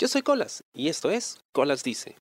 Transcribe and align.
Yo 0.00 0.06
soy 0.06 0.22
Colas 0.22 0.62
y 0.72 0.86
esto 0.86 1.10
es 1.10 1.40
Colas 1.50 1.82
Dice. 1.82 2.14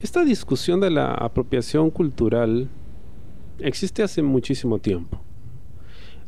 Esta 0.00 0.24
discusión 0.24 0.78
de 0.78 0.88
la 0.88 1.14
apropiación 1.14 1.90
cultural 1.90 2.68
existe 3.58 4.04
hace 4.04 4.22
muchísimo 4.22 4.78
tiempo. 4.78 5.20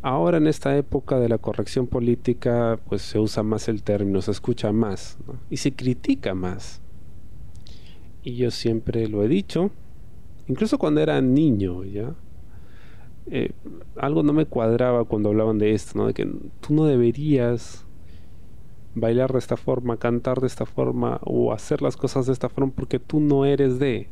Ahora 0.03 0.39
en 0.39 0.49
esta 0.49 0.77
época 0.77 1.21
de 1.21 1.29
la 1.29 1.39
corrección 1.39 1.87
política 1.87 2.81
pues 2.89 3.03
se 3.03 3.21
usa 3.21 3.45
más 3.45 3.69
el 3.69 3.85
término, 3.85 4.21
se 4.21 4.33
escucha 4.33 4.73
más 4.73 5.17
y 5.49 5.59
se 5.59 5.71
critica 5.75 6.35
más. 6.35 6.83
Y 8.25 8.35
yo 8.35 8.51
siempre 8.51 9.07
lo 9.07 9.23
he 9.23 9.29
dicho, 9.29 9.71
incluso 10.49 10.77
cuando 10.77 11.03
era 11.03 11.21
niño, 11.21 11.85
¿ya? 11.85 12.17
Eh, 13.31 13.53
algo 13.95 14.25
no 14.25 14.33
me 14.33 14.47
cuadraba 14.47 15.05
cuando 15.05 15.29
hablaban 15.29 15.59
de 15.59 15.73
esto, 15.73 15.97
¿no? 15.97 16.09
De 16.09 16.15
que 16.15 16.27
tú 16.61 16.75
no 16.75 16.85
deberías 16.85 17.87
bailar 18.95 19.33
de 19.33 19.39
esta 19.39 19.57
forma, 19.57 19.97
cantar 19.97 20.41
de 20.41 20.47
esta 20.47 20.67
forma 20.67 21.21
o 21.23 21.53
hacer 21.53 21.83
las 21.83 21.97
cosas 21.97 22.27
de 22.27 22.33
esta 22.33 22.49
forma 22.49 22.73
porque 22.73 22.99
tú 22.99 23.21
no 23.21 23.45
eres 23.45 23.79
de. 23.79 24.09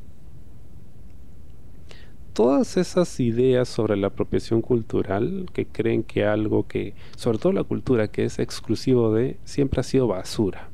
Todas 2.33 2.77
esas 2.77 3.19
ideas 3.19 3.69
sobre 3.69 3.97
la 3.97 4.09
apropiación 4.09 4.63
cultural 4.63 5.47
que 5.53 5.67
creen 5.67 6.05
que 6.05 6.25
algo 6.25 6.69
que, 6.69 6.95
sobre 7.17 7.39
todo 7.39 7.53
la 7.53 7.65
cultura 7.65 8.09
que 8.09 8.25
es 8.25 8.39
exclusivo 8.39 9.13
de, 9.13 9.39
siempre 9.45 9.81
ha 9.81 9.83
sido 9.83 10.07
basura. 10.07 10.71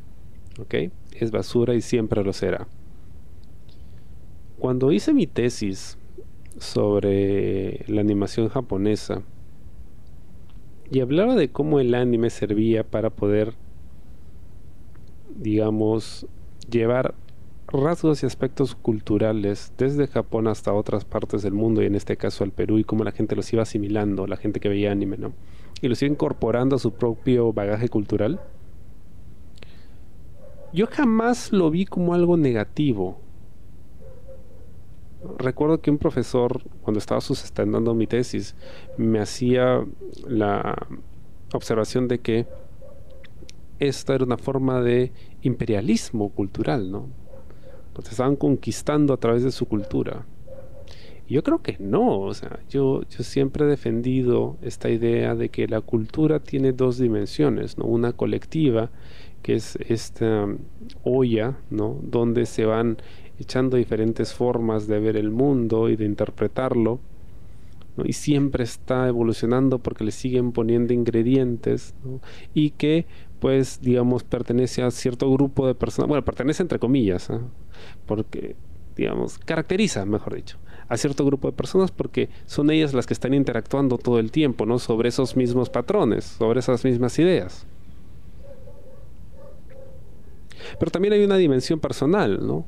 ¿Ok? 0.60 0.74
Es 1.18 1.30
basura 1.30 1.74
y 1.74 1.80
siempre 1.80 2.23
lo 2.23 2.34
será. 2.34 2.68
Cuando 4.59 4.92
hice 4.92 5.14
mi 5.14 5.26
tesis 5.26 5.98
sobre 6.59 7.84
la 7.88 8.00
animación 8.00 8.48
japonesa 8.48 9.23
y 10.90 11.00
hablaba 11.00 11.34
de 11.34 11.50
cómo 11.50 11.80
el 11.80 11.95
anime 11.95 12.30
servía 12.30 12.84
para 12.84 13.10
poder, 13.10 13.54
digamos, 15.37 16.27
llevar 16.70 17.15
rasgos 17.66 18.23
y 18.23 18.27
aspectos 18.27 18.74
culturales 18.74 19.73
desde 19.79 20.07
Japón 20.07 20.49
hasta 20.49 20.73
otras 20.73 21.04
partes 21.04 21.43
del 21.43 21.54
mundo 21.54 21.82
y 21.82 21.87
en 21.87 21.95
este 21.95 22.16
caso 22.16 22.45
al 22.45 22.52
Perú 22.52 22.79
y 22.79 22.85
cómo 22.85 23.04
la 23.04 23.13
gente 23.13 23.35
los 23.37 23.52
iba 23.52 23.63
asimilando, 23.63 24.26
la 24.26 24.37
gente 24.37 24.60
que 24.60 24.68
veía 24.68 24.93
anime, 24.93 25.16
¿no? 25.16 25.32
Y 25.80 25.88
los 25.88 26.01
iba 26.02 26.13
incorporando 26.13 26.76
a 26.76 26.79
su 26.79 26.93
propio 26.93 27.52
bagaje 27.52 27.88
cultural. 27.88 28.41
Yo 30.73 30.87
jamás 30.87 31.52
lo 31.52 31.71
vi 31.71 31.85
como 31.85 32.15
algo 32.15 32.37
negativo 32.37 33.24
recuerdo 35.38 35.80
que 35.80 35.91
un 35.91 35.98
profesor, 35.98 36.63
cuando 36.82 36.98
estaba 36.98 37.21
sustentando 37.21 37.95
mi 37.95 38.07
tesis, 38.07 38.54
me 38.96 39.21
hacía 39.21 39.85
la 40.26 40.87
observación 41.52 42.09
de 42.09 42.19
que 42.19 42.46
esta 43.78 44.14
era 44.14 44.24
una 44.24 44.38
forma 44.38 44.80
de 44.80 45.12
imperialismo 45.42 46.30
cultural, 46.30 46.90
¿no? 46.90 47.08
Nos 47.96 48.10
estaban 48.10 48.36
conquistando 48.36 49.14
a 49.14 49.18
través 49.18 49.42
de 49.42 49.52
su 49.52 49.66
cultura. 49.66 50.26
Yo 51.28 51.42
creo 51.42 51.62
que 51.62 51.76
no, 51.78 52.20
o 52.20 52.34
sea, 52.34 52.60
yo, 52.68 53.02
yo 53.08 53.24
siempre 53.24 53.64
he 53.64 53.68
defendido 53.68 54.58
esta 54.60 54.90
idea 54.90 55.34
de 55.34 55.48
que 55.48 55.66
la 55.66 55.80
cultura 55.80 56.40
tiene 56.40 56.72
dos 56.72 56.98
dimensiones, 56.98 57.78
¿no? 57.78 57.86
Una 57.86 58.12
colectiva, 58.12 58.90
que 59.42 59.54
es 59.54 59.76
esta 59.88 60.46
olla, 61.02 61.56
¿no? 61.70 61.98
Donde 62.02 62.45
se 62.45 62.66
van 62.66 62.98
echando 63.38 63.76
diferentes 63.76 64.34
formas 64.34 64.86
de 64.86 65.00
ver 65.00 65.16
el 65.16 65.30
mundo 65.30 65.88
y 65.88 65.97
de 65.97 66.04
interpretarlo. 66.04 67.00
Y 68.04 68.12
siempre 68.14 68.64
está 68.64 69.06
evolucionando 69.06 69.78
porque 69.78 70.04
le 70.04 70.10
siguen 70.10 70.52
poniendo 70.52 70.92
ingredientes 70.92 71.94
y 72.52 72.70
que 72.70 73.06
pues 73.44 73.78
digamos 73.82 74.25
pertenece 74.25 74.82
a 74.82 74.91
cierto 74.91 75.31
grupo 75.31 75.66
de 75.66 75.75
personas, 75.75 76.09
bueno, 76.09 76.25
pertenece 76.25 76.62
entre 76.62 76.78
comillas, 76.78 77.28
¿ah? 77.28 77.42
porque 78.06 78.56
digamos, 78.97 79.38
caracteriza, 79.38 80.06
mejor 80.06 80.36
dicho, 80.36 80.56
a 80.88 80.97
cierto 80.97 81.26
grupo 81.26 81.50
de 81.50 81.53
personas 81.54 81.91
porque 81.91 82.30
son 82.46 82.70
ellas 82.70 82.94
las 82.94 83.06
que 83.06 83.12
están 83.12 83.34
interactuando 83.34 83.98
todo 83.98 84.19
el 84.19 84.30
tiempo, 84.30 84.64
¿no? 84.64 84.78
Sobre 84.78 85.10
esos 85.10 85.36
mismos 85.36 85.69
patrones, 85.69 86.24
sobre 86.24 86.60
esas 86.60 86.86
mismas 86.86 87.19
ideas. 87.19 87.66
Pero 90.78 90.90
también 90.90 91.12
hay 91.12 91.22
una 91.22 91.36
dimensión 91.36 91.80
personal, 91.80 92.46
¿no? 92.46 92.64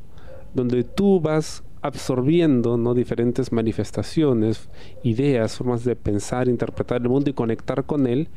donde 0.52 0.84
tú 0.84 1.22
vas 1.22 1.64
absorbiendo 1.80 2.76
¿no? 2.76 2.92
diferentes 2.92 3.50
manifestaciones, 3.50 4.68
ideas, 5.02 5.56
formas 5.56 5.84
de 5.84 5.96
pensar, 5.96 6.48
interpretar 6.48 7.00
el 7.00 7.08
mundo 7.08 7.30
y 7.30 7.32
conectar 7.32 7.84
con 7.84 8.06
él 8.06 8.28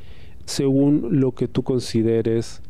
según 0.49 1.19
lo 1.19 1.33
que 1.33 1.47
tú 1.47 1.61
consideres 1.61 2.61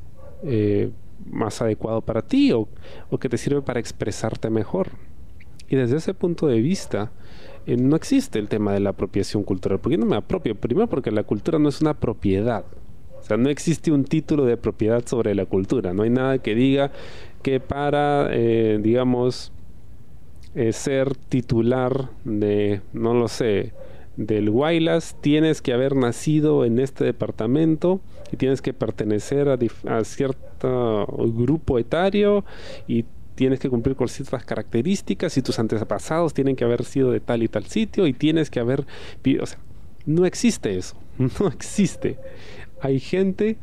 eh, 0.43 0.91
más 1.25 1.61
adecuado 1.61 2.01
para 2.01 2.21
ti 2.21 2.51
o, 2.51 2.67
que 3.19 3.29
te 3.29 3.37
sirve 3.37 3.61
para 3.61 3.79
expresarte 3.79 4.49
mejor. 4.49 4.89
Y 5.69 5.77
desde 5.77 5.97
ese 5.97 6.13
punto 6.13 6.47
de 6.47 6.59
vista, 6.59 7.11
eh, 7.65 7.77
no 7.77 7.95
existe 7.95 8.37
el 8.37 8.49
tema 8.49 8.73
de 8.73 8.81
la 8.81 8.89
apropiación 8.89 9.43
cultural. 9.43 9.79
¿Por 9.79 9.91
qué 9.91 9.97
no 9.97 10.05
me 10.05 10.17
apropio? 10.17 10.55
Primero 10.55 10.87
porque 10.87 11.09
la 11.11 11.23
cultura 11.23 11.57
no 11.57 11.69
es 11.69 11.79
una 11.79 11.93
propiedad. 11.93 12.65
O 13.21 13.23
sea, 13.23 13.37
no 13.37 13.49
existe 13.49 13.91
un 13.91 14.03
título 14.03 14.43
de 14.45 14.57
propiedad 14.57 15.05
sobre 15.05 15.33
la 15.33 15.45
cultura. 15.45 15.93
No 15.93 16.03
hay 16.03 16.09
nada 16.09 16.39
que 16.39 16.55
diga 16.55 16.91
que 17.43 17.61
para, 17.61 18.27
eh, 18.31 18.77
digamos, 18.81 19.53
ser 20.71 21.15
titular 21.15 22.09
de, 22.25 22.81
no 22.91 23.13
lo 23.13 23.29
sé, 23.29 23.71
del 24.19 24.49
Guaylas, 24.49 25.15
tienes 25.21 25.61
que 25.61 25.71
haber 25.71 25.95
nacido 25.95 26.65
en 26.65 26.77
este 26.79 27.05
departamento 27.05 28.01
y 28.31 28.37
tienes 28.37 28.61
que 28.61 28.73
pertenecer 28.73 29.47
a, 29.47 30.03
cierto 30.03 31.07
grupo 31.33 31.79
etario 31.79 32.43
y 32.85 33.05
tienes 33.35 33.59
que 33.59 33.69
cumplir 33.69 33.95
con 33.95 34.09
ciertas 34.09 34.43
características 34.43 35.37
y 35.37 35.41
tus 35.41 35.57
antepasados 35.57 36.33
tienen 36.33 36.57
que 36.57 36.65
haber 36.65 36.83
sido 36.83 37.11
de 37.11 37.21
tal 37.21 37.43
y 37.43 37.47
tal 37.47 37.65
sitio 37.65 38.05
y 38.07 38.13
tienes 38.13 38.49
que 38.49 38.59
haber... 38.59 38.85
O 39.41 39.45
sea, 39.45 39.59
no 40.05 40.25
existe 40.25 40.77
eso, 40.77 40.97
no 41.17 41.47
existe. 41.47 42.17
Hay 42.81 42.99
gente 42.99 43.57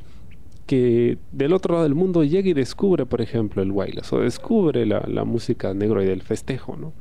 que 0.66 1.18
del 1.32 1.52
otro 1.52 1.74
lado 1.74 1.84
del 1.84 1.94
mundo 1.94 2.24
llega 2.24 2.48
y 2.48 2.54
descubre, 2.54 3.04
por 3.04 3.20
ejemplo, 3.20 3.62
el 3.62 3.70
Wailas 3.70 4.10
o 4.12 4.20
descubre 4.20 4.86
la, 4.86 5.24
música 5.24 5.74
negro 5.74 6.02
y 6.02 6.06
del 6.06 6.22
festejo, 6.22 6.76
¿no? 6.76 6.94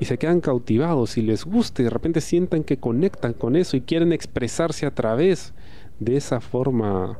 Y 0.00 0.06
se 0.06 0.18
quedan 0.18 0.40
cautivados 0.40 1.18
y 1.18 1.22
les 1.22 1.44
gusta 1.44 1.82
y 1.82 1.84
de 1.84 1.90
repente 1.90 2.20
sientan 2.20 2.64
que 2.64 2.78
conectan 2.78 3.34
con 3.34 3.54
eso 3.54 3.76
y 3.76 3.82
quieren 3.82 4.12
expresarse 4.12 4.86
a 4.86 4.94
través 4.94 5.52
de 5.98 6.16
esa 6.16 6.40
forma 6.40 7.18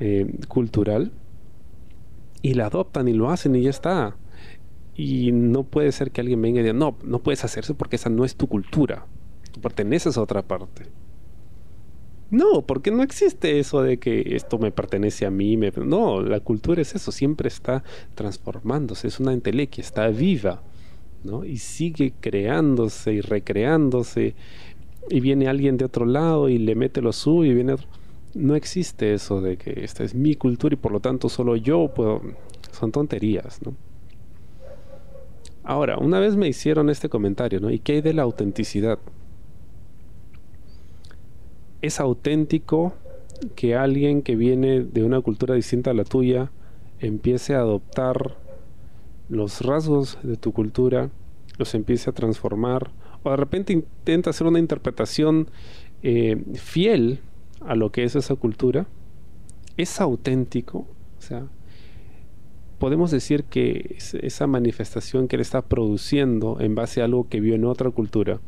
eh, 0.00 0.26
cultural 0.48 1.12
y 2.42 2.54
la 2.54 2.66
adoptan 2.66 3.08
y 3.08 3.12
lo 3.12 3.30
hacen 3.30 3.54
y 3.54 3.62
ya 3.62 3.70
está. 3.70 4.16
Y 4.94 5.32
no 5.32 5.64
puede 5.64 5.92
ser 5.92 6.10
que 6.10 6.20
alguien 6.20 6.42
venga 6.42 6.60
y 6.60 6.62
diga, 6.62 6.72
no, 6.72 6.96
no 7.04 7.20
puedes 7.20 7.44
hacerse 7.44 7.74
porque 7.74 7.96
esa 7.96 8.10
no 8.10 8.24
es 8.24 8.36
tu 8.36 8.48
cultura. 8.48 9.06
Tú 9.52 9.60
perteneces 9.60 10.16
a 10.16 10.22
otra 10.22 10.42
parte. 10.42 10.86
No, 12.30 12.62
porque 12.62 12.90
no 12.90 13.02
existe 13.02 13.58
eso 13.58 13.82
de 13.82 13.98
que 13.98 14.36
esto 14.36 14.58
me 14.58 14.70
pertenece 14.70 15.24
a 15.24 15.30
mí. 15.30 15.56
No, 15.56 16.20
la 16.20 16.40
cultura 16.40 16.82
es 16.82 16.94
eso, 16.94 17.10
siempre 17.10 17.48
está 17.48 17.82
transformándose, 18.14 19.08
es 19.08 19.18
una 19.18 19.32
entelequia, 19.32 19.82
está 19.82 20.08
viva, 20.08 20.62
¿no? 21.24 21.44
Y 21.44 21.58
sigue 21.58 22.12
creándose 22.20 23.14
y 23.14 23.20
recreándose. 23.20 24.34
Y 25.10 25.20
viene 25.20 25.48
alguien 25.48 25.76
de 25.76 25.84
otro 25.84 26.06
lado 26.06 26.48
y 26.48 26.58
le 26.58 26.74
mete 26.74 27.00
lo 27.00 27.12
suyo 27.12 27.52
y 27.52 27.54
viene 27.54 27.74
otro. 27.74 27.88
No 28.34 28.54
existe 28.54 29.14
eso 29.14 29.40
de 29.40 29.56
que 29.56 29.84
esta 29.84 30.04
es 30.04 30.14
mi 30.14 30.34
cultura 30.34 30.74
y 30.74 30.76
por 30.76 30.92
lo 30.92 31.00
tanto 31.00 31.28
solo 31.28 31.56
yo 31.56 31.88
puedo. 31.94 32.20
Son 32.72 32.92
tonterías. 32.92 33.60
Ahora, 35.64 35.98
una 35.98 36.20
vez 36.20 36.36
me 36.36 36.48
hicieron 36.48 36.90
este 36.90 37.08
comentario, 37.08 37.60
¿no? 37.60 37.70
¿Y 37.70 37.78
qué 37.78 37.94
hay 37.94 38.00
de 38.00 38.14
la 38.14 38.22
autenticidad? 38.22 38.98
es 41.82 42.00
auténtico 42.00 42.92
que 43.54 43.76
alguien 43.76 44.22
que 44.22 44.36
viene 44.36 44.82
de 44.82 45.04
una 45.04 45.20
cultura 45.20 45.54
distinta 45.54 45.92
a 45.92 45.94
la 45.94 46.04
tuya 46.04 46.50
empiece 46.98 47.54
a 47.54 47.60
adoptar 47.60 48.36
los 49.28 49.60
rasgos 49.60 50.18
de 50.22 50.36
tu 50.36 50.52
cultura, 50.52 51.10
los 51.58 51.74
empiece 51.74 52.10
a 52.10 52.12
transformar, 52.12 52.90
o 53.22 53.30
de 53.30 53.36
repente 53.36 53.72
intenta 53.72 54.30
hacer 54.30 54.46
una 54.46 54.58
interpretación 54.58 55.48
eh, 56.02 56.42
fiel 56.54 57.20
a 57.60 57.74
lo 57.74 57.90
que 57.90 58.04
es 58.04 58.16
esa 58.16 58.34
cultura, 58.36 58.86
es 59.76 60.00
auténtico, 60.00 60.86
o 61.18 61.20
sea, 61.20 61.46
podemos 62.78 63.10
decir 63.10 63.44
que 63.44 63.96
esa 64.22 64.46
manifestación 64.46 65.28
que 65.28 65.36
él 65.36 65.42
está 65.42 65.62
produciendo 65.62 66.58
en 66.60 66.74
base 66.74 67.00
a 67.00 67.04
algo 67.04 67.28
que 67.28 67.40
vio 67.40 67.54
en 67.54 67.64
otra 67.64 67.90
cultura, 67.90 68.40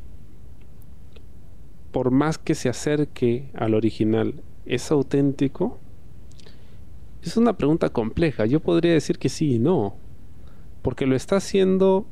por 1.91 2.11
más 2.11 2.38
que 2.38 2.55
se 2.55 2.69
acerque 2.69 3.50
al 3.55 3.75
original, 3.75 4.43
¿es 4.65 4.91
auténtico? 4.91 5.79
Es 7.23 7.37
una 7.37 7.56
pregunta 7.56 7.88
compleja. 7.91 8.47
Yo 8.47 8.61
podría 8.61 8.93
decir 8.93 9.19
que 9.19 9.29
sí 9.29 9.56
y 9.56 9.59
no. 9.59 9.97
Porque 10.82 11.06
lo 11.06 11.17
está 11.17 11.37
haciendo 11.37 12.06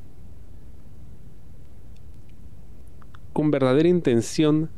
con 3.33 3.53
verdadera 3.53 3.89
intención 3.89 4.69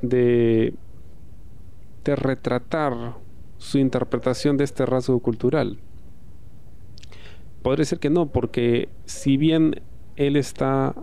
de, 0.00 0.74
retratar 2.04 3.18
su 3.58 3.78
interpretación 3.78 4.56
de 4.56 4.64
este 4.64 4.86
rasgo 4.86 5.20
cultural. 5.20 5.78
Podría 7.62 7.84
ser 7.84 7.98
que 7.98 8.10
no, 8.10 8.26
porque 8.32 8.88
si 9.04 9.36
bien 9.36 9.82
él 10.16 10.36
está 10.36 10.94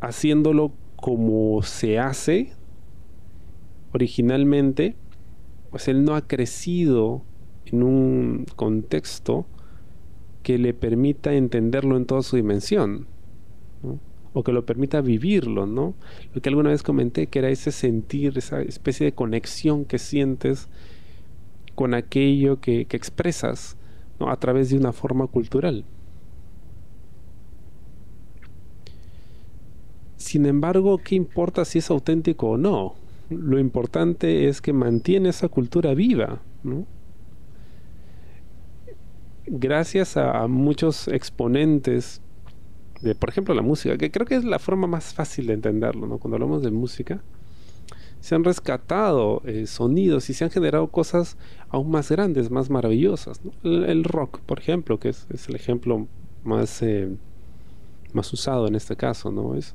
haciéndolo 0.00 0.72
como 0.94 1.62
se 1.62 1.98
hace 1.98 2.52
originalmente, 3.92 4.94
pues 5.70 5.88
él 5.88 6.04
no 6.04 6.14
ha 6.14 6.26
crecido 6.26 7.22
en 7.66 7.82
un 7.82 8.46
contexto 8.56 9.46
que 10.42 10.58
le 10.58 10.74
permita 10.74 11.34
entenderlo 11.34 11.96
en 11.96 12.06
toda 12.06 12.22
su 12.22 12.36
dimensión, 12.36 13.06
o 14.32 14.42
que 14.42 14.52
lo 14.52 14.64
permita 14.64 15.00
vivirlo, 15.00 15.66
¿no? 15.66 15.94
Lo 16.34 16.40
que 16.40 16.48
alguna 16.48 16.70
vez 16.70 16.82
comenté, 16.82 17.26
que 17.26 17.40
era 17.40 17.50
ese 17.50 17.72
sentir, 17.72 18.38
esa 18.38 18.62
especie 18.62 19.04
de 19.04 19.12
conexión 19.12 19.84
que 19.84 19.98
sientes 19.98 20.68
con 21.74 21.94
aquello 21.94 22.60
que, 22.60 22.82
expresas 22.90 23.76
a 24.20 24.36
través 24.36 24.70
de 24.70 24.76
una 24.76 24.92
forma 24.92 25.26
cultural. 25.26 25.84
Sin 30.16 30.44
embargo, 30.44 30.98
¿qué 30.98 31.14
importa 31.14 31.64
si 31.64 31.78
es 31.78 31.90
auténtico 31.90 32.50
o 32.50 32.56
no? 32.58 32.94
Lo 33.30 33.58
importante 33.58 34.48
es 34.48 34.60
que 34.60 34.74
mantiene 34.74 35.30
esa 35.30 35.48
cultura 35.48 35.94
viva, 35.94 36.42
¿no? 36.62 36.86
Gracias 39.50 40.16
a, 40.16 40.46
muchos 40.46 41.08
exponentes 41.08 42.22
de, 43.00 43.14
por 43.14 43.30
ejemplo, 43.30 43.54
la 43.54 43.62
música, 43.62 43.96
que 43.98 44.10
creo 44.10 44.26
que 44.26 44.36
es 44.36 44.44
la 44.44 44.58
forma 44.58 44.86
más 44.86 45.12
fácil 45.12 45.46
de 45.46 45.54
entenderlo, 45.54 46.06
¿no? 46.06 46.18
Cuando 46.18 46.36
hablamos 46.36 46.62
de 46.62 46.70
música, 46.70 47.22
se 48.20 48.34
han 48.34 48.44
rescatado 48.44 49.42
eh, 49.44 49.66
sonidos 49.66 50.28
y 50.30 50.34
se 50.34 50.44
han 50.44 50.50
generado 50.50 50.86
cosas 50.88 51.36
aún 51.70 51.90
más 51.90 52.10
grandes, 52.10 52.50
más 52.50 52.70
maravillosas. 52.70 53.40
El, 53.64 54.04
rock, 54.04 54.40
por 54.40 54.60
ejemplo, 54.60 55.00
que 55.00 55.08
es, 55.08 55.26
el 55.48 55.56
ejemplo 55.56 56.06
más, 56.44 56.82
eh, 56.82 57.08
más 58.12 58.32
usado 58.32 58.68
en 58.68 58.76
este 58.76 58.96
caso, 58.96 59.32
¿no? 59.32 59.56
Es, 59.56 59.74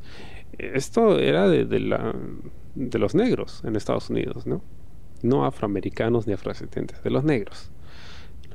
esto 0.57 1.19
era 1.19 1.49
de, 1.49 1.65
de, 1.65 1.79
la, 1.79 2.15
de 2.75 2.99
los 2.99 3.15
negros 3.15 3.61
en 3.65 3.75
Estados 3.75 4.09
Unidos, 4.09 4.45
¿no? 4.45 4.61
No 5.23 5.45
afroamericanos 5.45 6.27
ni 6.27 6.33
afrodescendientes, 6.33 7.03
de 7.03 7.09
los 7.09 7.23
negros 7.23 7.71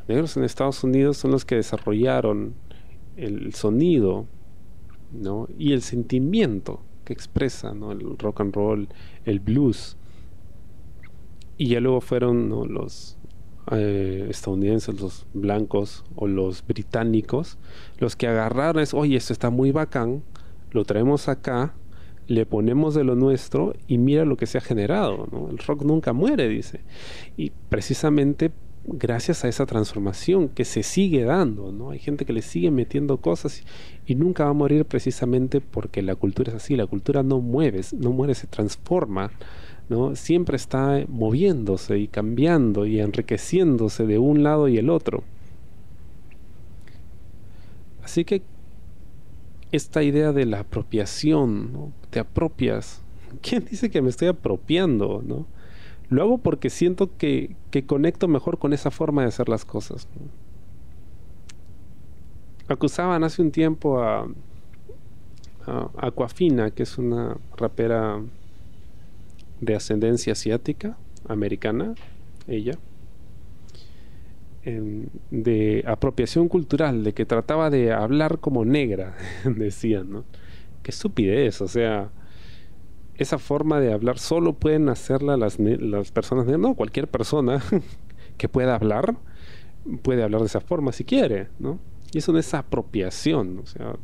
negros 0.08 0.37
en 0.37 0.44
Estados 0.44 0.82
Unidos 0.85 1.17
son 1.17 1.31
los 1.31 1.44
que 1.44 1.56
desarrollaron 1.56 2.55
el 3.17 3.55
sonido 3.55 4.26
y 5.58 5.73
el 5.73 5.82
sentimiento 5.82 6.82
que 7.05 7.12
expresa 7.12 7.73
el 7.73 8.19
rock 8.19 8.41
and 8.41 8.55
roll, 8.55 8.88
el 9.25 9.41
blues. 9.41 9.97
Y 11.56 11.69
ya 11.69 11.81
luego 11.81 12.00
fueron 12.00 12.49
los 12.73 13.19
eh, 13.73 14.26
estadounidenses, 14.31 15.00
los 15.00 15.26
blancos 15.35 16.05
o 16.14 16.26
los 16.26 16.67
británicos, 16.67 17.58
los 17.99 18.17
que 18.17 18.26
agarraron 18.26 18.82
es, 18.82 18.94
oye, 18.94 19.17
esto 19.17 19.32
está 19.32 19.50
muy 19.50 19.70
bacán, 19.70 20.23
lo 20.70 20.85
traemos 20.85 21.29
acá, 21.29 21.75
le 22.26 22.46
ponemos 22.46 22.94
de 22.94 23.05
lo 23.05 23.17
nuestro 23.17 23.75
y 23.88 23.99
mira 23.99 24.25
lo 24.25 24.37
que 24.37 24.46
se 24.46 24.58
ha 24.58 24.61
generado. 24.61 25.26
El 25.50 25.58
rock 25.58 25.82
nunca 25.82 26.12
muere, 26.12 26.49
dice. 26.49 26.81
Y 27.37 27.50
precisamente 27.69 28.53
gracias 28.85 29.44
a 29.44 29.49
esa 29.49 29.67
transformación 29.67 30.49
que 30.49 30.65
se 30.65 30.82
sigue 30.82 31.25
dando, 31.25 31.73
¿no? 31.73 31.91
Hay 31.91 31.99
gente 31.99 32.25
que 32.25 32.32
le 32.32 32.43
sigue 32.43 32.71
metiendo 32.71 33.19
cosas 33.19 33.62
y, 34.06 34.15
nunca 34.15 34.44
va 34.44 34.50
a 34.50 34.55
morir 34.55 34.85
precisamente 34.85 35.61
porque 35.61 36.03
la 36.03 36.17
cultura 36.17 36.50
es 36.50 36.56
así, 36.56 36.77
la 36.77 36.87
cultura 36.87 37.23
no 37.23 37.41
mueve, 37.41 37.81
no 37.99 38.12
muere, 38.12 38.35
se 38.35 38.47
transforma, 38.47 39.31
¿no? 39.88 40.17
Siempre 40.17 40.56
está 40.56 41.05
moviéndose 41.09 41.99
y 41.99 42.09
cambiando 42.09 42.87
y 42.87 43.00
enriqueciéndose 43.00 44.06
de 44.06 44.19
un 44.19 44.43
lado 44.43 44.69
y 44.69 44.79
el 44.79 44.91
otro. 44.91 45.23
Así 48.03 48.25
que 48.25 48.43
esta 49.73 50.03
idea 50.03 50.32
de 50.32 50.47
la 50.47 50.61
apropiación. 50.61 51.93
Te 52.11 52.21
apropias. 52.21 53.03
¿Quién 53.43 53.65
dice 53.65 53.91
que 53.91 54.03
me 54.03 54.11
estoy 54.11 54.29
apropiando, 54.29 55.23
no? 55.25 55.47
Lo 56.11 56.23
hago 56.23 56.39
porque 56.39 56.71
siento 56.71 57.17
que, 57.17 57.55
conecto 57.87 58.27
mejor 58.29 58.59
con 58.59 58.73
esa 58.73 58.91
forma 58.91 59.23
de 59.23 59.29
hacer 59.29 59.49
las 59.49 59.65
cosas. 59.65 60.09
Acusaban 62.69 63.25
hace 63.25 63.41
un 63.43 63.53
tiempo 63.53 64.03
a, 64.03 64.29
a 65.67 65.91
Aquafina, 65.99 66.73
que 66.73 66.83
es 66.83 66.99
una 66.99 67.37
rapera 67.57 68.21
de 69.61 69.75
ascendencia 69.77 70.33
asiática, 70.33 70.97
americana, 71.29 71.95
ella, 72.49 72.77
de 74.65 75.85
apropiación 75.87 76.49
cultural, 76.49 77.05
de 77.05 77.13
que 77.15 77.25
trataba 77.25 77.71
de 77.71 77.93
hablar 77.93 78.39
como 78.39 78.65
negra, 78.65 79.17
decían, 79.45 80.11
¿no? 80.11 80.25
Qué 80.83 80.91
estupidez, 80.91 81.61
o 81.61 81.69
sea, 81.69 82.11
esa 83.22 83.38
forma 83.38 83.81
de 83.81 83.93
hablar 83.93 84.19
solo 84.19 84.55
pueden 84.55 84.88
hacerla 84.88 85.37
las, 85.37 85.58
las 85.58 86.11
personas, 86.11 86.46
no, 86.46 86.75
cualquier 86.75 87.08
persona 87.08 87.62
que 88.38 88.49
pueda 88.49 88.75
hablar 88.75 89.17
puede 90.02 90.22
hablar 90.22 90.40
de 90.40 90.46
esa 90.46 90.61
forma 90.61 90.93
si 90.93 91.05
quiere, 91.05 91.49
¿no? 91.58 91.78
Y 92.12 92.19
eso 92.19 92.32
no 92.32 92.38
es 92.38 92.52
apropiación, 92.55 93.58
o 93.58 93.67
sea, 93.67 93.94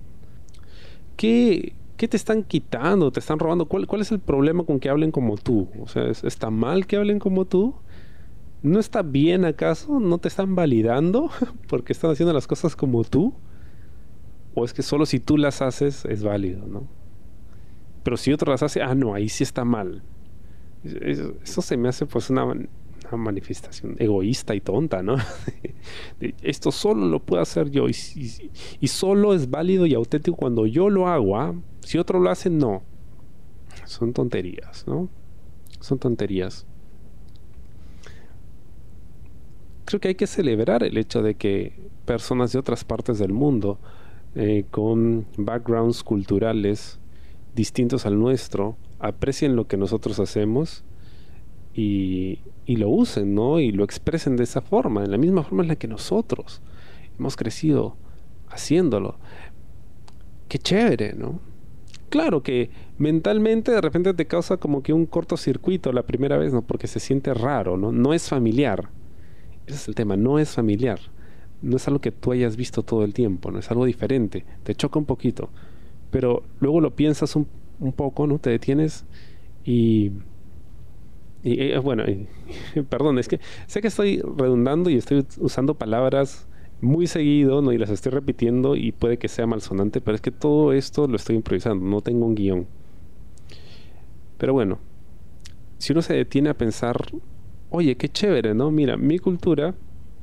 ¿qué, 1.16 1.74
te 1.96 2.16
están 2.16 2.44
quitando? 2.44 3.10
¿Te 3.10 3.20
están 3.20 3.38
robando? 3.38 3.66
¿Cuál, 3.66 3.86
¿Cuál 3.86 4.02
es 4.02 4.12
el 4.12 4.20
problema 4.20 4.64
con 4.64 4.78
que 4.78 4.88
hablen 4.88 5.10
como 5.10 5.36
tú? 5.36 5.68
O 5.80 5.88
sea, 5.88 6.04
¿está 6.04 6.50
mal 6.50 6.86
que 6.86 6.96
hablen 6.96 7.18
como 7.18 7.46
tú? 7.46 7.74
¿No 8.62 8.78
está 8.78 9.02
bien 9.02 9.44
acaso? 9.44 9.98
¿No 9.98 10.18
te 10.18 10.28
están 10.28 10.54
validando 10.54 11.30
porque 11.68 11.92
están 11.92 12.10
haciendo 12.10 12.32
las 12.32 12.46
cosas 12.46 12.76
como 12.76 13.02
tú? 13.02 13.34
¿O 14.54 14.64
es 14.64 14.72
que 14.72 14.82
solo 14.82 15.04
si 15.04 15.20
tú 15.20 15.36
las 15.36 15.62
haces 15.62 16.04
es 16.04 16.22
válido, 16.22 16.66
¿no? 16.66 16.86
Pero 18.06 18.16
si 18.16 18.32
otro 18.32 18.52
las 18.52 18.62
hace, 18.62 18.82
ah, 18.82 18.94
no, 18.94 19.14
ahí 19.14 19.28
sí 19.28 19.42
está 19.42 19.64
mal. 19.64 20.00
Eso, 20.84 21.60
se 21.60 21.76
me 21.76 21.88
hace 21.88 22.06
pues 22.06 22.30
una, 22.30 22.46
manifestación 23.10 23.96
egoísta 23.98 24.54
y 24.54 24.60
tonta, 24.60 25.02
¿no? 25.02 25.16
Esto 26.40 26.70
solo 26.70 27.08
lo 27.08 27.18
puedo 27.18 27.42
hacer 27.42 27.68
yo 27.68 27.88
y, 27.88 28.86
solo 28.86 29.34
es 29.34 29.50
válido 29.50 29.86
y 29.86 29.94
auténtico 29.94 30.36
cuando 30.36 30.66
yo 30.66 30.88
lo 30.88 31.08
hago. 31.08 31.36
¿ah? 31.36 31.52
Si 31.80 31.98
otro 31.98 32.20
lo 32.20 32.30
hace, 32.30 32.48
no. 32.48 32.84
Son 33.86 34.12
tonterías, 34.12 34.86
¿no? 34.86 35.08
Son 35.80 35.98
tonterías. 35.98 36.64
Creo 39.84 39.98
que 39.98 40.06
hay 40.06 40.14
que 40.14 40.28
celebrar 40.28 40.84
el 40.84 40.96
hecho 40.96 41.22
de 41.22 41.34
que 41.34 41.72
personas 42.04 42.52
de 42.52 42.60
otras 42.60 42.84
partes 42.84 43.18
del 43.18 43.32
mundo 43.32 43.80
eh, 44.36 44.64
con 44.70 45.26
backgrounds 45.36 46.04
culturales 46.04 47.00
distintos 47.56 48.06
al 48.06 48.18
nuestro 48.18 48.76
aprecien 49.00 49.56
lo 49.56 49.66
que 49.66 49.76
nosotros 49.76 50.20
hacemos 50.20 50.84
y, 51.74 52.38
lo 52.66 52.88
usen, 52.88 53.34
¿no? 53.34 53.58
Y 53.58 53.72
lo 53.72 53.82
expresen 53.82 54.36
de 54.36 54.44
esa 54.44 54.60
forma, 54.60 55.04
en 55.04 55.10
la 55.10 55.18
misma 55.18 55.42
forma 55.42 55.62
en 55.62 55.68
la 55.68 55.76
que 55.76 55.88
nosotros 55.88 56.62
hemos 57.18 57.36
crecido 57.36 57.96
haciéndolo. 58.48 59.18
Qué 60.48 60.58
chévere, 60.58 61.14
¿no? 61.14 61.40
Claro 62.08 62.42
que 62.42 62.70
mentalmente 62.98 63.72
de 63.72 63.80
repente 63.80 64.14
te 64.14 64.26
causa 64.26 64.58
como 64.58 64.82
que 64.82 64.92
un 64.92 65.06
cortocircuito 65.06 65.92
la 65.92 66.04
primera 66.04 66.38
vez, 66.38 66.52
¿no? 66.52 66.62
Porque 66.62 66.86
se 66.86 67.00
siente 67.00 67.34
raro, 67.34 67.76
¿no? 67.76 67.90
No 67.90 68.14
es 68.14 68.28
familiar. 68.28 68.90
Ese 69.66 69.76
es 69.76 69.88
el 69.88 69.94
tema, 69.94 70.16
no 70.16 70.38
es 70.38 70.50
familiar. 70.50 71.00
No 71.62 71.76
es 71.76 71.88
algo 71.88 72.00
que 72.00 72.12
tú 72.12 72.32
hayas 72.32 72.56
visto 72.56 72.82
todo 72.82 73.02
el 73.02 73.12
tiempo, 73.12 73.50
no 73.50 73.58
es 73.58 73.70
algo 73.70 73.86
diferente. 73.86 74.44
Te 74.62 74.74
choca 74.74 74.98
un 74.98 75.06
poquito 75.06 75.50
pero 76.16 76.42
luego 76.60 76.80
lo 76.80 76.96
piensas 76.96 77.36
un, 77.36 77.46
poco, 77.94 78.26
¿no? 78.26 78.38
Te 78.38 78.48
detienes 78.48 79.04
y... 79.66 80.12
y 81.42 81.60
eh, 81.60 81.78
bueno, 81.78 82.04
perdón, 82.88 83.18
es 83.18 83.28
que 83.28 83.38
sé 83.66 83.82
que 83.82 83.88
estoy 83.88 84.22
redundando 84.22 84.88
y 84.88 84.94
estoy 84.94 85.26
usando 85.38 85.74
palabras 85.74 86.48
muy 86.80 87.06
seguido, 87.06 87.60
¿no? 87.60 87.70
Y 87.70 87.76
las 87.76 87.90
estoy 87.90 88.12
repitiendo 88.12 88.76
y 88.76 88.92
puede 88.92 89.18
que 89.18 89.28
sea 89.28 89.46
malsonante, 89.46 90.00
pero 90.00 90.14
es 90.14 90.22
que 90.22 90.30
todo 90.30 90.72
esto 90.72 91.06
lo 91.06 91.16
estoy 91.16 91.36
improvisando, 91.36 91.84
no 91.84 92.00
tengo 92.00 92.24
un 92.24 92.34
guion. 92.34 92.66
Pero 94.38 94.54
bueno, 94.54 94.78
si 95.76 95.92
uno 95.92 96.00
se 96.00 96.14
detiene 96.14 96.48
a 96.48 96.54
pensar, 96.54 96.96
oye, 97.68 97.98
qué 97.98 98.08
chévere, 98.08 98.54
¿no? 98.54 98.70
Mira, 98.70 98.96
mi 98.96 99.18
cultura 99.18 99.74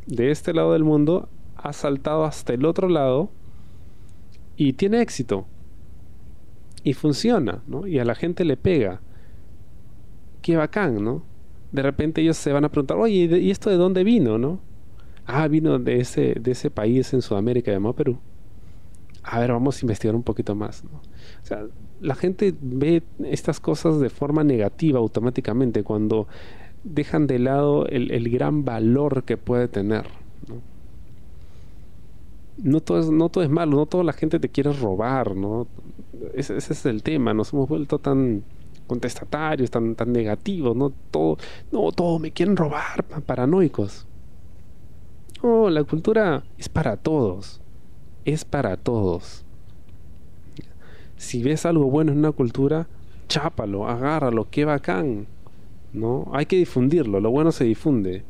de 0.07 0.31
este 0.31 0.55
lado 0.55 0.73
del 0.73 0.85
mundo 0.85 1.29
ha 1.55 1.71
saltado 1.71 2.23
hasta 2.23 2.51
el 2.51 2.65
otro 2.65 2.89
lado 2.89 3.29
y 4.57 4.73
tiene 4.73 5.00
éxito 5.00 5.45
y 6.83 6.93
funciona, 6.93 7.63
¿no? 7.67 7.87
Y 7.87 7.99
a 7.99 8.05
la 8.05 8.15
gente 8.15 8.45
le 8.45 8.57
pega. 8.57 9.01
Qué 10.41 10.57
bacán, 10.57 11.03
¿no? 11.03 11.23
De 11.71 11.81
repente 11.81 12.21
ellos 12.21 12.37
se 12.37 12.51
van 12.51 12.65
a 12.65 12.69
preguntar, 12.69 12.97
oye, 12.97 13.39
¿y 13.39 13.51
esto 13.51 13.69
de 13.69 13.77
dónde 13.77 14.03
vino, 14.03 14.37
no? 14.37 14.59
Ah, 15.25 15.47
vino 15.47 15.79
de 15.79 15.99
ese, 15.99 16.35
de 16.39 16.51
ese 16.51 16.69
país 16.69 17.13
en 17.13 17.21
Sudamérica 17.21 17.71
llamado 17.71 17.95
Perú. 17.95 18.19
A 19.23 19.39
ver, 19.39 19.53
vamos 19.53 19.77
a 19.77 19.81
investigar 19.81 20.15
un 20.15 20.23
poquito 20.23 20.53
más, 20.53 20.83
¿no? 20.83 20.97
O 20.97 21.45
sea, 21.45 21.65
la 22.01 22.15
gente 22.15 22.53
ve 22.61 23.03
estas 23.23 23.61
cosas 23.61 23.99
de 23.99 24.09
forma 24.09 24.43
negativa 24.43 24.99
automáticamente 24.99 25.83
cuando 25.83 26.27
dejan 26.83 27.27
de 27.27 27.39
lado 27.39 27.87
el, 27.87 28.29
gran 28.29 28.65
valor 28.65 29.23
que 29.23 29.37
puede 29.37 29.69
tener. 29.69 30.05
¿no? 32.57 32.81
todo 32.81 32.99
es, 32.99 33.09
no 33.09 33.29
todo 33.29 33.43
es 33.43 33.49
malo, 33.49 33.77
no 33.77 33.85
toda 33.85 34.03
la 34.03 34.13
gente 34.13 34.39
te 34.39 34.49
quiere 34.49 34.73
robar, 34.73 35.35
¿no? 35.35 35.67
Ese, 36.34 36.58
es 36.58 36.86
el 36.86 37.03
tema, 37.03 37.34
nos 37.34 37.53
hemos 37.53 37.67
vuelto 37.67 38.00
tan 38.00 38.43
contestatarios, 38.88 39.72
tan, 39.72 39.96
tan 39.96 40.12
negativos, 40.12 40.75
¿no? 40.75 40.91
Todo, 41.12 41.38
no, 41.72 41.91
todo 41.91 42.20
me 42.20 42.32
quieren 42.32 42.55
robar, 42.55 43.03
paranoicos. 43.25 44.05
No, 45.41 45.70
la 45.70 45.84
cultura 45.84 46.43
es 46.58 46.70
para 46.70 46.98
todos, 46.98 47.62
es 48.25 48.46
para 48.46 48.77
todos. 48.77 49.46
Si 51.17 51.41
ves 51.41 51.65
algo 51.65 51.86
bueno 51.86 52.12
en 52.12 52.20
una 52.20 52.32
cultura, 52.32 52.88
chápalo, 53.27 53.88
agárralo, 53.88 54.48
qué 54.50 54.65
bacán. 54.65 55.27
¿no? 55.93 56.29
Hay 56.34 56.48
que 56.48 56.58
difundirlo, 56.58 57.20
lo 57.20 57.32
bueno 57.32 57.51
se 57.51 57.63
difunde. 57.63 58.24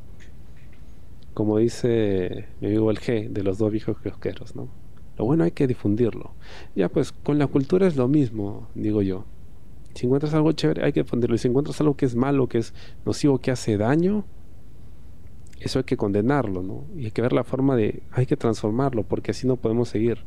Como 1.33 1.57
dice 1.57 2.47
mi 2.61 2.67
amigo 2.67 2.91
el 2.91 2.99
G 2.99 3.29
de 3.29 3.43
los 3.43 3.57
dos 3.57 3.71
viejos 3.71 3.97
kiosqueros, 3.99 4.55
¿no? 4.55 4.67
Lo 5.17 5.25
bueno 5.25 5.43
hay 5.43 5.51
que 5.51 5.67
difundirlo. 5.67 6.33
Ya 6.75 6.89
pues, 6.89 7.11
con 7.11 7.37
la 7.37 7.47
cultura 7.47 7.87
es 7.87 7.95
lo 7.95 8.07
mismo, 8.07 8.67
digo 8.75 9.01
yo. 9.01 9.25
Si 9.93 10.05
encuentras 10.05 10.33
algo 10.33 10.51
chévere, 10.51 10.83
hay 10.83 10.93
que 10.93 11.03
difundirlo. 11.03 11.35
Y 11.35 11.39
si 11.39 11.47
encuentras 11.47 11.79
algo 11.81 11.95
que 11.95 12.05
es 12.05 12.15
malo, 12.15 12.47
que 12.47 12.57
es 12.59 12.73
nocivo, 13.05 13.39
que 13.39 13.51
hace 13.51 13.77
daño, 13.77 14.25
eso 15.59 15.79
hay 15.79 15.85
que 15.85 15.97
condenarlo, 15.97 16.63
¿no? 16.63 16.85
Y 16.97 17.05
hay 17.05 17.11
que 17.11 17.21
ver 17.21 17.33
la 17.33 17.43
forma 17.43 17.75
de, 17.75 18.03
hay 18.11 18.25
que 18.25 18.35
transformarlo, 18.35 19.03
porque 19.03 19.31
así 19.31 19.47
no 19.47 19.55
podemos 19.55 19.89
seguir. 19.89 20.19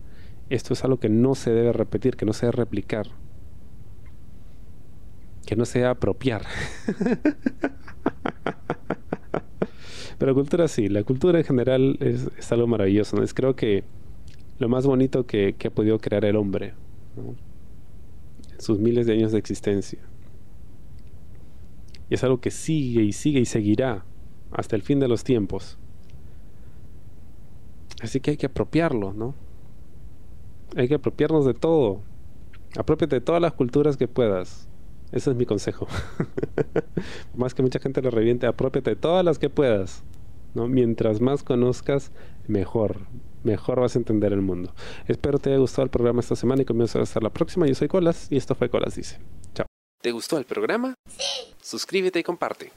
Esto 0.50 0.72
es 0.72 0.84
algo 0.84 1.00
que 1.00 1.08
no 1.08 1.34
se 1.34 1.50
debe 1.50 1.72
repetir, 1.72 2.16
que 2.16 2.24
no 2.24 2.32
se 2.32 2.46
debe 2.46 2.56
replicar 2.56 3.08
que 5.46 5.56
no 5.56 5.64
sea 5.64 5.90
apropiar. 5.90 6.42
Pero 10.18 10.34
cultura 10.34 10.68
sí, 10.68 10.88
la 10.88 11.04
cultura 11.04 11.38
en 11.38 11.44
general 11.44 11.96
es, 12.00 12.28
algo 12.52 12.66
maravilloso. 12.66 13.16
¿no? 13.16 13.22
Es 13.22 13.32
creo 13.32 13.54
que 13.54 13.84
lo 14.58 14.68
más 14.68 14.86
bonito 14.86 15.26
que, 15.26 15.54
ha 15.64 15.70
podido 15.70 15.98
crear 15.98 16.24
el 16.24 16.36
hombre 16.36 16.74
en 17.16 18.60
sus 18.60 18.78
miles 18.78 19.06
de 19.06 19.14
años 19.14 19.32
de 19.32 19.38
existencia. 19.38 19.98
Y 22.08 22.14
es 22.14 22.24
algo 22.24 22.40
que 22.40 22.50
sigue 22.50 23.02
y 23.02 23.12
sigue 23.12 23.40
y 23.40 23.46
seguirá 23.46 24.04
hasta 24.52 24.76
el 24.76 24.82
fin 24.82 25.00
de 25.00 25.08
los 25.08 25.24
tiempos. 25.24 25.78
Así 28.00 28.20
que 28.20 28.32
hay 28.32 28.36
que 28.36 28.46
apropiarlo, 28.46 29.12
¿no? 29.12 29.34
Hay 30.76 30.88
que 30.88 30.94
apropiarnos 30.94 31.44
de 31.44 31.54
todo. 31.54 32.02
Apropiate 32.78 33.16
de 33.16 33.20
todas 33.20 33.40
las 33.40 33.52
culturas 33.52 33.96
que 33.96 34.08
puedas. 34.08 34.68
Ese 35.12 35.30
es 35.30 35.36
mi 35.36 35.46
consejo. 35.46 35.86
más 37.36 37.54
que 37.54 37.62
mucha 37.62 37.78
gente 37.78 38.02
lo 38.02 38.10
reviente, 38.10 38.46
apropiate 38.46 38.90
de 38.90 38.96
todas 38.96 39.24
las 39.24 39.38
que 39.38 39.48
puedas. 39.48 40.04
¿no? 40.54 40.68
Mientras 40.68 41.20
más 41.20 41.42
conozcas, 41.42 42.12
mejor. 42.48 43.00
Mejor 43.46 43.78
vas 43.78 43.94
a 43.94 44.00
entender 44.00 44.32
el 44.32 44.42
mundo. 44.42 44.74
Espero 45.06 45.38
te 45.38 45.50
haya 45.50 45.58
gustado 45.60 45.84
el 45.84 45.90
programa 45.90 46.18
esta 46.18 46.34
semana 46.34 46.62
y 46.62 46.64
comienzo 46.64 47.00
hasta 47.00 47.20
la 47.20 47.30
próxima. 47.30 47.68
Yo 47.68 47.76
soy 47.76 47.86
Colas 47.86 48.26
y 48.28 48.36
esto 48.36 48.56
fue 48.56 48.68
Colas 48.68 48.96
Dice. 48.96 49.20
Chao. 49.54 49.66
¿Te 50.02 50.10
gustó 50.10 50.36
el 50.36 50.44
programa? 50.44 50.94
Sí. 51.08 51.54
Suscríbete 51.62 52.18
y 52.18 52.22
comparte. 52.24 52.72